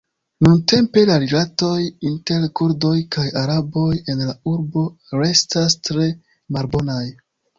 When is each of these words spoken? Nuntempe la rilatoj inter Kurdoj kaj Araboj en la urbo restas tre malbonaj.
Nuntempe 0.45 1.01
la 1.09 1.17
rilatoj 1.23 1.81
inter 2.11 2.47
Kurdoj 2.61 2.95
kaj 3.17 3.27
Araboj 3.43 3.91
en 4.15 4.25
la 4.29 4.35
urbo 4.55 4.85
restas 5.25 5.79
tre 5.89 6.11
malbonaj. 6.57 7.05